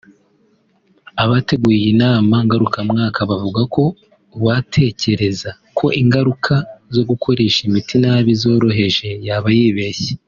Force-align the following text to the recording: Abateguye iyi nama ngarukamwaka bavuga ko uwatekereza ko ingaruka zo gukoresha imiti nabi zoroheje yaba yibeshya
Abateguye 1.23 1.77
iyi 1.81 1.93
nama 2.03 2.35
ngarukamwaka 2.45 3.19
bavuga 3.29 3.61
ko 3.73 3.83
uwatekereza 4.37 5.49
ko 5.77 5.85
ingaruka 6.01 6.53
zo 6.95 7.03
gukoresha 7.09 7.59
imiti 7.67 7.95
nabi 8.03 8.31
zoroheje 8.41 9.07
yaba 9.27 9.49
yibeshya 9.57 10.11